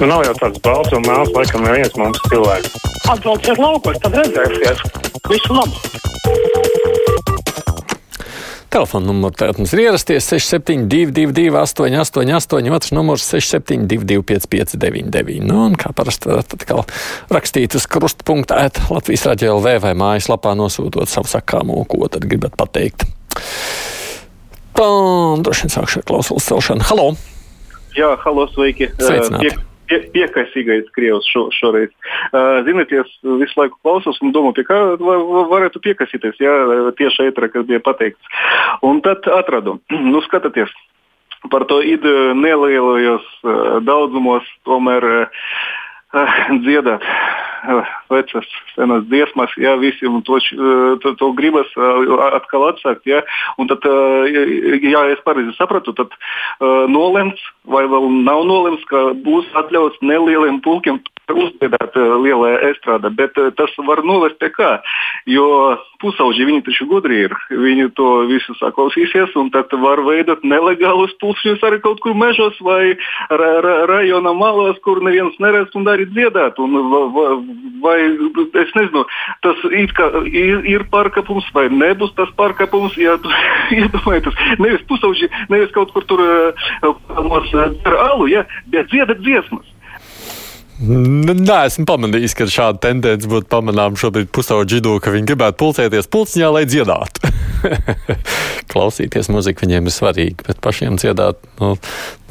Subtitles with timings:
[0.00, 2.72] Nu, nav jau tāds balts un melns, laikam, neviens mums cilvēks.
[3.12, 4.80] Atbrauciet laukos, tad redzēsiet.
[5.30, 6.00] Visu labu!
[8.72, 16.30] Telefona numurs mums ir ierasties 6722, 888, otrs numurs 672, 559, nu, un kā parasti
[16.30, 16.80] varat atkal
[17.28, 23.04] rakstīt uz krustpunktā, Latvijas raidījā LV vai mājaslapā nosūtot savu sakāmo, ko tad gribat pateikt.
[24.72, 24.88] Tā,
[25.44, 26.88] droši vien sākšu ar klausulas celšanu.
[26.88, 27.10] Halo!
[27.92, 28.88] Jā, halo, sveiki!
[28.96, 29.52] Sveicināti.
[29.52, 31.92] Pie, pie, piekaisīgais krievs šo, šoreiz.
[32.32, 36.54] Uh, ziniet, es visu laiku klausos un domāju, pie kā va- va- varētu piekasīties, jā,
[36.98, 38.32] tieši eitra, kas bija pateikts.
[38.82, 39.78] Un tad atradu,
[40.12, 40.72] nu skatieties,
[41.50, 45.81] par to ideju nelielajos uh, daudzumos tomēr uh, uh,
[46.64, 47.04] dziedāt.
[48.10, 50.40] Vecas, senas dziesmas, jā, visiem to,
[51.04, 51.68] to, to gribas
[52.34, 53.06] atkal atsākt.
[53.06, 53.20] Jā,
[53.62, 53.86] un tad,
[54.82, 56.10] ja es pareizi sapratu, tad
[56.90, 60.98] nolemts vai vēl nav nolemts, ka būs atļauts nelieliem pulkiem
[61.32, 64.72] uzdziedāt uh, lielajā estrādā, bet uh, tas var novest pie kā.
[65.30, 67.34] Jo pusauģi viņi taču gudri ir.
[67.50, 72.96] Viņi to visu saklausīsies, un tad var veidot nelegālus pulkšņus arī kaut kur mežos vai
[73.30, 76.58] ra ra rajona malos, kur neviens neredz un arī dziedāt.
[76.62, 77.36] Un, va- va-
[77.82, 77.98] vai
[78.62, 79.04] es nezinu,
[79.42, 79.62] tas
[79.96, 82.98] kā ir, ir pārkāpums vai nebūs tas pārkāpums.
[83.00, 83.16] Ja,
[83.78, 86.22] iedomājieties, nevis pusauģi, nevis kaut kur tur
[87.86, 89.71] ar alu, ja, bet dziedat dziesmas.
[90.82, 96.08] Nē, esmu pamanījis, ka šāda tendence būtu pamanāma šobrīd pusauģu vidū, ka viņi gribētu pulcēties
[96.10, 97.30] pulciņā, lai dziedātu.
[98.72, 101.76] Klausīties muziku viņiem ir svarīgi, bet pašiem dziedāt nu,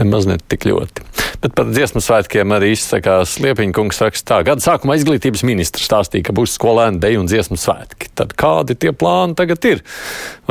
[0.01, 1.07] nemaz ne tik ļoti.
[1.41, 4.43] Bet par dziesmu svētkiem arī izsakās Liepiņkungs raksta tā.
[4.51, 8.11] Gada sākumā izglītības ministrs stāstīja, ka būs skolēni deju un dziesmu svētki.
[8.19, 9.85] Tad kādi tie plāni tagad ir?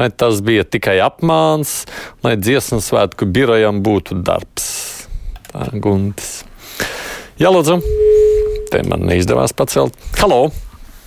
[0.00, 1.82] Vai tas bija tikai apmāns,
[2.24, 4.70] lai dziesmu svētku birojam būtu darbs?
[5.52, 6.40] Tā guntis.
[7.40, 7.78] Jā, lūdzu.
[8.68, 9.94] Te man neizdevās pacelt.
[10.20, 10.50] Halo!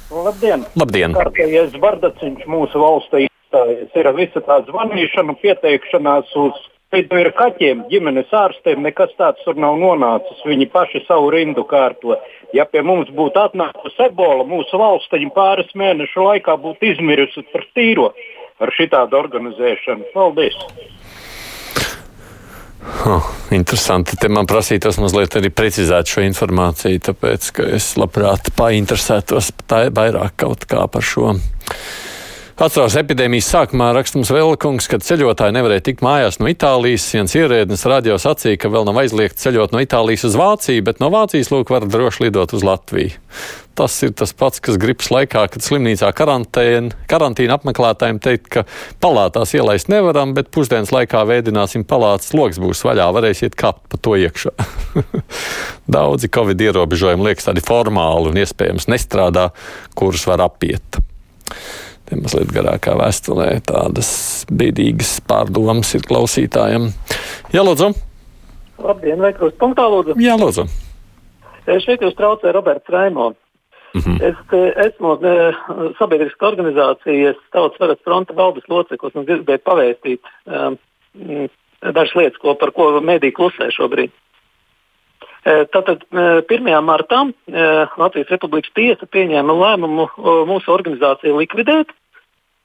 [0.09, 0.63] Labdien!
[0.81, 1.13] Labdien!
[1.13, 3.91] Kārtējais bardaciņš mūsu valstī izstājies.
[4.01, 6.57] Ir visa tā zvanīšana, pieteikšanās uz
[6.95, 8.81] vidu ir kaķiem, ģimenes ārstiem.
[8.81, 10.41] Nekas tāds tur nav nonācis.
[10.49, 12.17] Viņi paši savu rindu kārto.
[12.57, 18.09] Ja pie mums būtu atnākusi ebola, mūsu valstiņa pāris mēnešu laikā būtu izmirusi par tīro
[18.57, 20.09] ar šitādu organizēšanu.
[20.17, 20.57] Paldies!
[23.05, 24.17] Oh, interesanti.
[24.19, 30.67] Te man prasītos mazliet arī precizēt šo informāciju, tāpēc ka es labprāt painteresētos vairāk kaut
[30.69, 31.33] kā par šo.
[32.53, 37.07] Atceros epidēmijas sākumā rakstums Vēlkungs, kad ceļotāji nevarēja tikt mājās no Itālijas.
[37.15, 41.09] Viens ierēdnis radio sacīja, ka vēl nav aizliegts ceļot no Itālijas uz Vāciju, bet no
[41.09, 43.15] Vācijas lūk var droši lidot uz Latviju.
[43.73, 48.63] Tas ir tas pats, kas gripas laikā, kad slimnīcā karantīna apmeklētājiem teikt, ka
[49.01, 54.13] palātās ielaist nevaram, bet pusdienas laikā veidināsim palātas loks būs vaļā, varēsiet kāpt pa to
[54.27, 54.53] iekšā.
[55.97, 59.49] Daudzi covid ierobežojumi liekas tādi formāli un iespējams nestrādā,
[59.97, 61.01] kurus var apiet.
[62.19, 64.09] Mazliet garākā vēsturē tādas
[64.51, 66.89] bēdīgas pārdomas ir klausītājiem.
[67.53, 67.91] Jā, lūdzu!
[68.83, 70.17] Labdien, vai krust punktā lūdzu?
[70.21, 70.67] Jā, lūdzu!
[71.65, 73.39] Šeit jūs traucē Roberts Raimons.
[73.93, 74.17] Mm -hmm.
[74.29, 75.55] Es eh, esmu eh,
[75.99, 80.77] sabiedriska organizācijas Tautas varas fronta valdes loceklis un gribēju pavēstīt um,
[81.13, 81.47] mm,
[81.93, 84.09] dažas lietas, ko, par ko mediji klusē šobrīd.
[85.43, 86.69] Eh, Tātad eh, 1.
[86.87, 90.05] martā eh, Latvijas Republikas tiesa pieņēma lēmumu
[90.47, 91.91] mūsu organizāciju likvidēt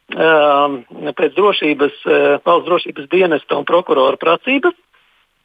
[0.08, 4.74] pēc drošības, eh, valsts drošības dienesta un prokurora prasības.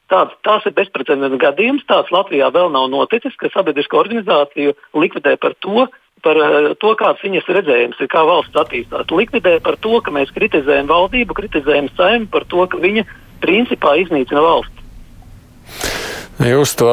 [0.09, 1.85] Tāds, tās ir bezprecedenta gadījums.
[1.87, 5.87] Tāds Latvijā vēl nav noticis, ka sabiedriska organizācija likvidē par to,
[6.21, 9.11] par eh, to, kāds viņas redzējums ir, kā valsts attīstās.
[9.11, 13.03] Likvidē par to, ka mēs kritizējam valdību, kritizējam saimnu par to, ka viņa
[13.41, 14.72] principā iznīcina valsts.
[16.41, 16.89] Jūs to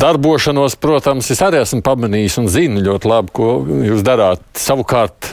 [0.00, 3.48] darbošanos, protams, es arī esmu pamanījis un zinu ļoti labi, ko
[3.84, 4.40] jūs darāt.
[4.56, 5.28] Savukārt,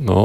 [0.00, 0.22] nu,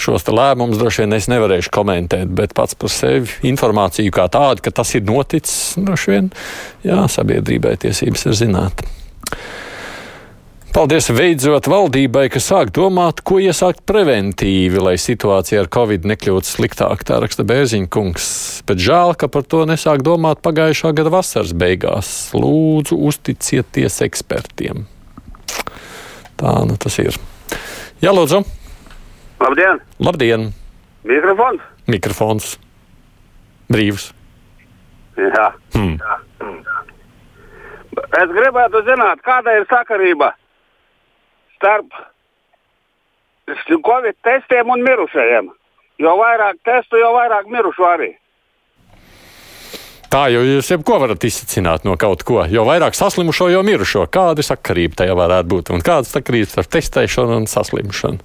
[0.00, 4.72] šos lēmumus droši vien es nevarēšu komentēt, bet pats par sevi informāciju kā tādu, ka
[4.80, 6.32] tas ir noticis, droši vien,
[6.86, 8.86] jā, sabiedrībai tiesības ir zināt.
[10.76, 17.00] Paldies beidzot valdībai, ka sāk domāt, ko iesākt preventīvi, lai situācija ar covid nekļūtu sliktāk,
[17.08, 18.26] tā raksta Bērziņa kungs.
[18.68, 22.12] Bet žēl, ka par to nesāk domāt pagājušā gada vasaras beigās.
[22.36, 24.84] Lūdzu, uzticieties ekspertiem.
[26.36, 27.16] Tā nu tas ir.
[28.04, 28.44] Jā, lūdzu.
[29.48, 29.80] Labdien!
[29.96, 30.48] Labdien!
[31.08, 31.68] Mikrofons!
[31.88, 32.56] Mikrofons.
[33.72, 34.10] Brīvs.
[35.24, 35.54] Jā.
[35.72, 35.96] Hmm.
[37.96, 40.36] Es gribētu zināt, kāda ir sakarība
[41.56, 41.90] starp
[43.86, 45.50] Covid testiem un mirušajiem.
[46.02, 48.08] Jo vairāk testu, jo vairāk mirušu arī.
[50.12, 52.42] Tā jau jūs jebko varat izsacināt no kaut ko.
[52.50, 54.06] Jo vairāk saslimušo, jo mirušo.
[54.12, 55.72] Kāda sakarība tajā varētu būt?
[55.74, 58.22] Un kāda sakarība ar testēšanu un saslimšanu?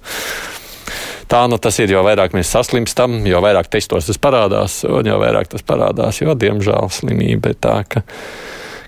[1.32, 5.16] Tā nu tas ir, jo vairāk mēs saslimstam, jo vairāk testos tas parādās, un jo
[5.22, 8.02] vairāk tas parādās, jo diemžēl slimība ir tā, ka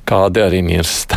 [0.04, 1.16] kādi arī mirst.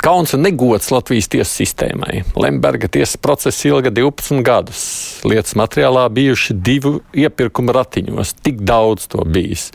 [0.00, 2.22] Kauns un negods Latvijas tiesu sistēmai.
[2.40, 4.82] Lemberga tiesas process ilga 12 gadus.
[5.28, 9.66] Lietas materiālā bijuši divu iepirkuma ratiņos, tik daudz to bijis.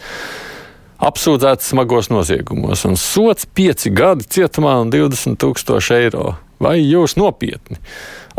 [1.06, 6.34] Apsūdzēts smagos noziegumos, un sots 5 gadi cietumā un 20 tūkstoši eiro.
[6.58, 7.78] Vai jūs nopietni?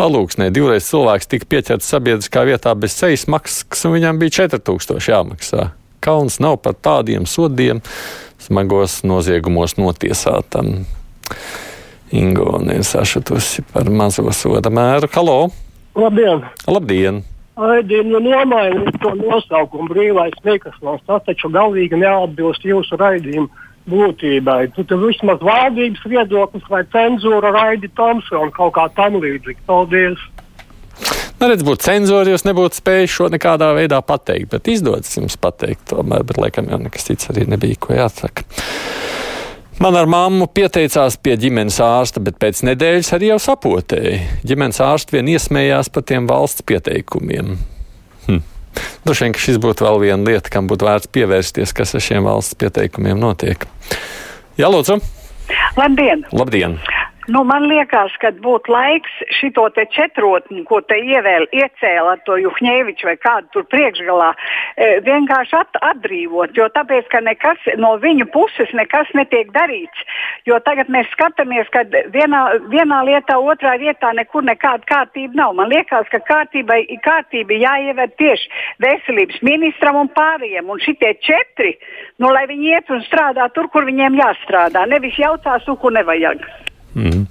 [0.00, 5.69] Alūksnē divreiz cilvēks tika pieķerts sabiedriskā vietā bez ceļa maksas, un viņam bija 4000 jāmaksā.
[6.03, 7.85] Kauns nav par tādiem sodiem
[8.43, 10.83] smagos noziegumos notiesātam.
[12.14, 15.11] Ingūna ir sašutusi par mazo soda mēru.
[15.14, 15.38] Halo!
[15.97, 16.44] Labdien!
[16.69, 17.25] Labdien!
[17.56, 21.00] Aidien, nu nomainiet to nosaukumu brīvais mikrofons.
[21.08, 23.49] Tas taču galīgi neatbilst jūsu raidījumu
[23.88, 24.67] būtībai.
[24.76, 29.62] Tu tur vismaz valdības viedoklis vai cenzūra raidi Tomsonu kaut kā tam līdzīgi.
[29.67, 30.20] Paldies!
[31.37, 35.85] Nu, redz, būtu cenzūra, jūs nebūtu spējuši šo nekādā veidā pateikt, bet izdodas jums pateikt
[35.93, 38.47] tomēr, bet laikam jau nekas cits arī nebija, ko jāsaka.
[39.76, 44.23] Man ar mammu pieteicās pie ģimenes ārsta, bet pēc nedēļas arī jau sapotēja.
[44.49, 47.58] Ģimenes ārsts vien iesmējās par tiem valsts pieteikumiem.
[48.25, 48.40] Hm.
[49.05, 52.25] Droši vien, ka šis būtu vēl viena lieta, kam būtu vērts pievērsties, kas ar šiem
[52.25, 53.69] valsts pieteikumiem notiek.
[54.56, 54.96] Jā, lūdzu!
[55.76, 56.25] Labdien!
[56.32, 56.81] Labdien.
[57.26, 62.37] Nu, man liekas, ka būtu laiks šito te četrotni, ko te ievēl, iecēla ar to
[62.38, 66.55] Juhņēviču vai kādu tur priekšgalā, e, vienkārši at, atbrīvot.
[66.55, 70.05] Jo tāpēc, ka nekas no viņu puses nekas netiek darīts.
[70.46, 71.82] Jo tagad mēs skatāmies, ka
[72.14, 75.56] vienā, vienā lietā, otrā vietā nekur nekāda kārtība nav.
[75.58, 78.52] Man liekas, ka kārtībai, kārtība jāieved tieši
[78.87, 80.70] veselības ministram un pārējiem.
[80.70, 81.75] Un šitie četri,
[82.23, 84.87] nu, lai viņi iet un strādā tur, kur viņiem jāstrādā.
[84.87, 86.46] Nevis jautās, kur nevajag.
[86.97, 87.27] Mm.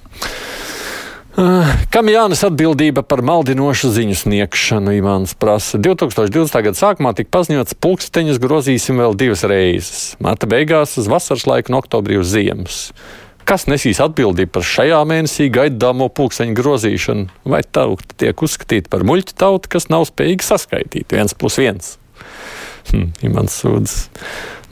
[1.36, 4.94] Uh, kam jānes atbildība par maldinošu ziņu sniegšanu?
[4.96, 5.76] Imants prasa.
[5.84, 6.62] 2020.
[6.64, 10.06] gada sākumā tika paziņots, ka pulksteņus grozīsim vēl divas reizes.
[10.24, 12.80] Marta beigās uz vasaras laiku un oktobrī uz ziemas.
[13.46, 17.28] Kas nesīs atbildību par šajā mēnesī gaidāmo pulksteņu grozīšanu?
[17.52, 21.98] Vai tauta tiek uzskatīta par muļķu tautu, kas nav spējīga saskaitīt viens plus viens?
[22.94, 24.08] Hm, Imants sūdzas.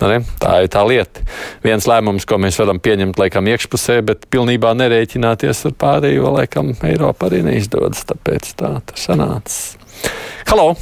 [0.04, 0.20] Nu, ne?
[0.36, 1.22] Tā ir tā lieta.
[1.64, 7.30] Viens lēmums, ko mēs varam pieņemt, laikam, iekšpusē, bet pilnībā nerēķināties ar pārējo, laikam, Eiropa
[7.30, 8.02] arī neizdodas.
[8.10, 10.12] Tāpēc tā tas sanāca.
[10.50, 10.74] Halo!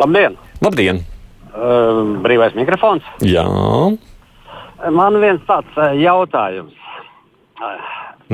[0.00, 0.34] Labdien!
[0.66, 0.98] Labdien!
[1.54, 3.06] Uh, brīvais mikrofons.
[3.22, 3.46] Jā.
[4.98, 6.74] Man viens tāds uh, jautājums.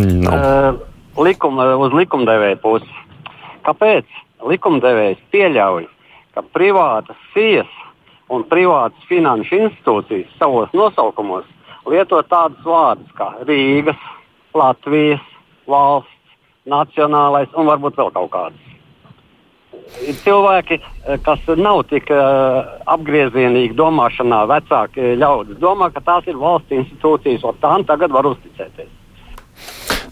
[0.01, 0.33] No.
[0.33, 0.81] Uh,
[1.29, 2.89] likuma, uz likumdevēja pusi.
[3.69, 4.09] Kāpēc
[4.49, 5.85] likumdevējs pieļauj,
[6.33, 7.69] ka privātas sijas
[8.33, 11.49] un privātas finanšu institūcijas savos nosaukumos
[11.91, 13.99] lieto tādus vārdus kā Rīgas,
[14.55, 15.25] Latvijas,
[15.69, 16.37] valsts,
[16.69, 18.69] nacionālais un varbūt vēl kaut kāds.
[20.07, 20.79] Ir cilvēki,
[21.27, 27.59] kas nav tik uh, apgriezienīgi domāšanā, vecāki ļaudis domā, ka tās ir valsts institūcijas, un
[27.65, 29.02] tām tagad var uzticēties.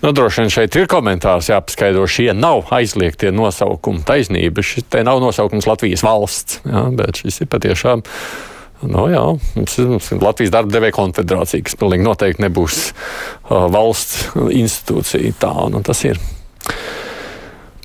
[0.01, 4.01] Nu, droši vien šeit ir komentārs jāpaskaidro, šie nav aizliegtie nosaukumi.
[4.09, 8.05] Taisnība, šis te nav nosaukums Latvijas valsts, jā, bet šis ir patiešām.
[8.89, 9.21] Nu, jā,
[9.59, 14.31] mums ir, mums ir Latvijas darba devēja konfederācija, kas pilnīgi noteikti nebūs uh, valsts
[14.63, 15.37] institūcija.
[15.43, 16.21] Tā nu, tas ir.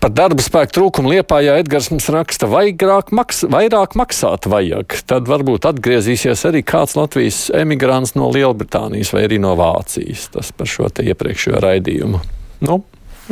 [0.06, 5.00] Par darba spēku trūkumu Liepājā Edgars mums raksta, vairāk, maks, vairāk maksāt vajag.
[5.10, 10.28] Tad varbūt atgriezīsies arī kāds Latvijas emigrants no Lielbritānijas vai arī no Vācijas.
[10.30, 12.22] Tas par šo te iepriekšējo raidījumu.
[12.70, 12.78] Nu,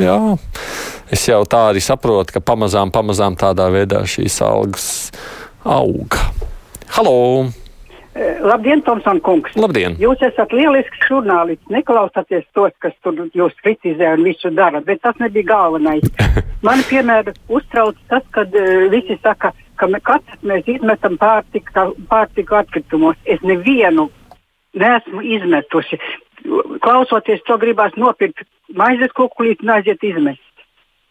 [0.02, 0.18] jā,
[1.14, 4.88] es jau tā arī saprotu, ka pamazām, pamazām tādā veidā šīs algas
[5.62, 6.18] aug.
[6.98, 7.20] Halo!
[8.14, 9.56] Labdien, Tomson kungs!
[9.58, 9.96] Labdien!
[9.98, 11.66] Jūs esat lielisks žurnālists.
[11.74, 16.06] Neklausāties tos, kas tur jūs kritizē un visu dara, bet tas nebija galvenais.
[16.66, 22.62] Man, piemēram, uztrauc tas, kad uh, visi saka, ka me, katrs mēs izmetam pārtika, pārtika
[22.62, 23.18] atkritumos.
[23.26, 24.06] Es nevienu
[24.78, 25.98] neesmu izmetusi.
[26.86, 28.46] Klausoties to, gribās nopirkt
[28.78, 30.66] maizes kukulīti un aiziet izmest.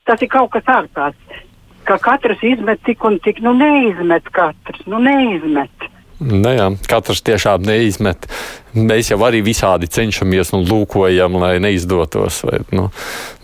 [0.07, 1.39] Tas ir kaut kas ārprāts.
[1.83, 5.91] Ka katrs izmet tik un tik, nu neizmet katrs, nu neizmet.
[6.23, 8.27] Nu, jā, katrs tiešām neizmet.
[8.73, 12.87] Mēs jau arī visādi cenšamies un lūkojam, lai neizdotos, vai nu,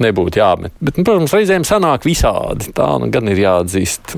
[0.02, 0.74] nebūtu jāmet.
[0.82, 2.72] Bet, nu, protams, reizēm sanāk visādi.
[2.76, 4.16] Tā nu, gan ir jāatzīst.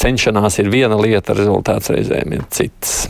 [0.00, 3.04] Cenšanās ir viena lieta, rezultāts reizēm ir cits.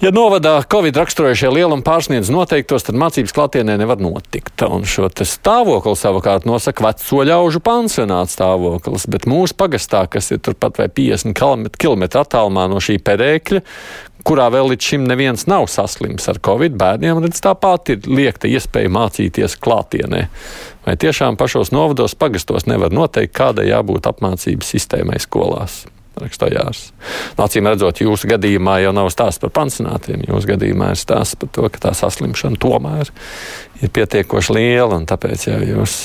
[0.00, 4.60] Ja novadā Covid raksturojušie lielumi pārsniedz noteiktos, tad mācības klātienē nevar notikt.
[4.68, 10.82] Un šo stāvokli savukārt nosaka veco ļaužu pansionāta stāvoklis, bet mūsu pagastā, kas ir turpat
[10.82, 11.32] vai 50
[11.80, 13.62] km attālumā no šī perēkļa,
[14.28, 18.92] kurā vēl līdz šim neviens nav saslims ar covid, bērniem redz tāpat ir liekta iespēja
[18.92, 20.26] mācīties klātienē.
[20.84, 25.86] Vai tiešām pašos novados pagastos nevar noteikt, kādai jābūt apmācības sistēmai skolās?
[26.20, 26.90] Rakstājās.
[27.40, 30.24] Acīm redzot, jūsu gadījumā jau nav stāsts par pansionātiem.
[30.28, 33.10] Jūsu gadījumā ir stāsts par to, ka tā saslimšana tomēr
[33.82, 35.98] ir pietiekoši liela, un tāpēc jau jūs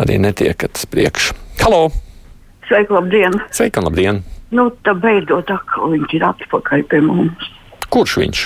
[0.00, 1.36] arī netiekat uz priekšu.
[1.62, 1.88] Halo!
[2.68, 3.36] Sveiki, labdien!
[3.52, 4.22] Sveiki, labdien!
[4.54, 7.48] Nu, tā beidzot atkal viņš ir atpakaļ pie mums.
[7.92, 8.44] Kurš viņš?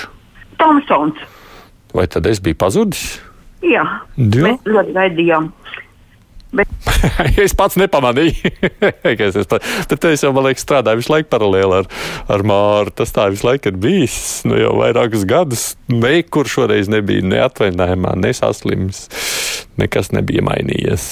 [0.59, 1.21] Tomsons.
[1.95, 3.19] Vai tad es biju pazudis?
[3.65, 3.83] Jā,
[4.15, 4.43] Jā.
[4.45, 5.49] mēs ļoti gaidījām.
[7.45, 8.51] Es pats nepamanīju.
[9.27, 9.39] es,
[9.89, 11.89] bet es jau, man liekas, strādāju visu laiku paralēli ar,
[12.31, 12.93] ar Māru.
[12.95, 14.19] Tas tā visu laiku ir bijis.
[14.49, 19.07] Nu, jau vairākus gadus nekur šoreiz nebija neatvainājumā, nesaslims.
[19.79, 21.11] Nekas nebija mainījies.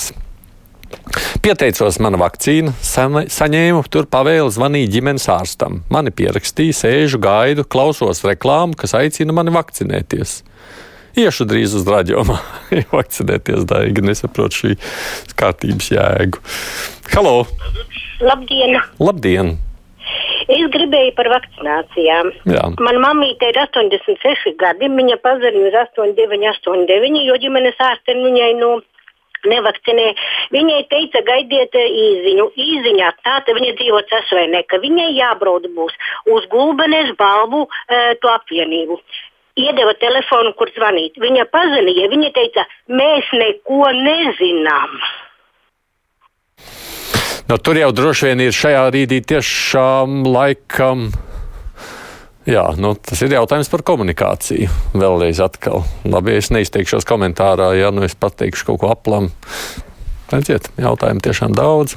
[1.43, 5.81] Pieteicos mana vakcīna, saņēmu, tur pavēlu zvanīt ģimenes ārstam.
[5.93, 10.41] Mani pierakstīja, sēžu, gaidu, klausos reklāmu, kas aicina mani vakcinēties.
[11.17, 12.35] Iešu drīz uz raģionu,
[12.93, 14.75] vakcinēties, daigi nesaprotu šī
[15.39, 16.41] kārtības jēgu.
[17.09, 17.39] Halo!
[18.21, 18.77] Labdien!
[19.01, 19.55] Labdien!
[20.47, 22.29] Es gribēju par vakcinācijām.
[22.53, 22.67] Jā.
[22.85, 28.75] Manā mamīte ir 86 gadi, viņa pazarīja uz 8989, jo ģimenes ārste viņai no
[29.49, 30.05] nevakcinē.
[30.53, 32.45] Viņai teica, gaidiet īziņu.
[32.67, 35.97] Īziņā tāda viņa dzīvo Cesvainē, ka viņai jābrauc būs
[36.33, 39.01] uz Gulbenes balvu e, to apvienību
[39.57, 41.17] iedeva telefonu, kur zvanīt.
[41.21, 44.99] Viņa pazvanīja, viņa teica, mēs neko nezinām.
[47.47, 51.07] Nu, tur jau droši vien ir šajā brīdī tiešām laikam.
[52.47, 54.67] Jā, nu, tas ir jautājums par komunikāciju.
[54.95, 55.83] Vēlreiz atkal.
[56.07, 59.31] Labi, es neizteikšos komentārā, ja nu es pateikšu kaut ko aplam.
[60.31, 61.95] Redziet, jautājumu tiešām daudz.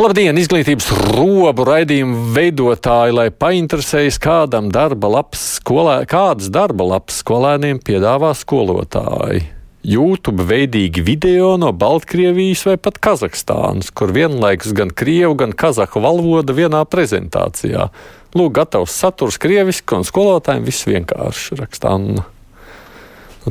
[0.00, 7.82] Labdien, izglītības robu raidījumu veidotāji, lai painteresējas, kādam darba labs skolē, kādas darba labs skolēniem
[7.84, 9.42] piedāvā skolotāji.
[9.84, 16.56] YouTube veidīgi video no Baltkrievijas vai pat Kazahstānas, kur vienlaikus gan krievu, gan kazahu valoda
[16.56, 17.90] vienā prezentācijā.
[18.32, 21.92] Lūk, gatavs saturs krieviski un skolotājiem viss vienkārši rakstā.
[22.00, 22.24] Nu,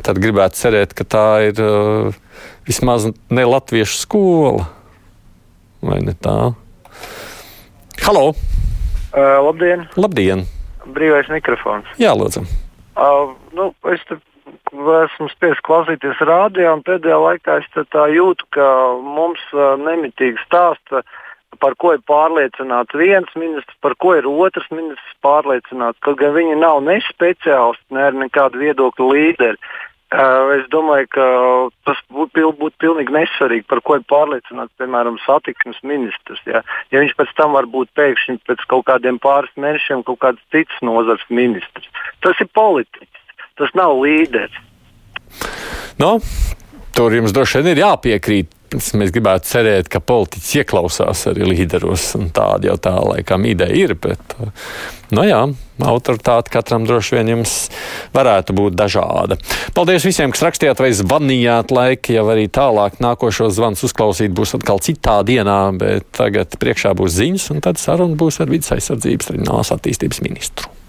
[0.02, 2.20] tad gribētu cerēt, ka tā ir uh,
[2.66, 4.68] vismaz ne latviešu skola
[5.84, 6.36] vai ne tā?
[8.04, 8.30] Halo!
[9.10, 9.86] Uh, labdien!
[9.98, 10.46] Labdien!
[10.90, 11.88] Brīvais mikrofons.
[12.00, 12.44] Jā, lūdzu.
[12.96, 18.66] Uh, nu, es esmu spiests klausīties rādio, un pēdējā laikā es tā jūtu, ka
[19.02, 21.02] mums uh, nemitīgi stāsta,
[21.60, 26.00] par ko ir pārliecināts viens ministrs, par ko ir otrs ministrs pārliecināts.
[26.04, 29.58] Kaut gan viņi nav ne speciālisti, ne arī nekādi viedokļu līderi.
[30.10, 31.24] Es domāju, ka
[31.86, 36.42] tas būtu būt pilnīgi nesvarīgi, par ko ir pārliecināts, piemēram, satiksmes ministrs.
[36.50, 40.42] Ja, ja viņš pēc tam var būt pēkšņi pēc kaut kādiem pāris mēnešiem kaut kāds
[40.50, 41.86] cits nozars ministrs.
[42.26, 44.58] Tas ir politiķis, tas nav līderis.
[46.02, 46.16] No,
[46.96, 48.59] tur jums droši vien ir jāpiekrīt.
[48.70, 53.96] Mēs gribētu cerēt, ka politiķis ieklausās arī līderos, un tāda jau tā laikam ideja ir.
[53.98, 54.36] Bet,
[55.10, 55.40] nu jā,
[55.82, 57.54] autoritāte katram droši vien jums
[58.14, 59.40] varētu būt dažāda.
[59.74, 64.82] Paldies visiem, kas rakstījāt vai zvanījāt laiki, jau arī tālāk nākošos zvans uzklausīt būs atkal
[64.86, 69.74] citā dienā, bet tagad priekšā būs ziņas, un tad saruna būs ar vidas aizsardzības reģionālās
[69.74, 70.79] attīstības ministru.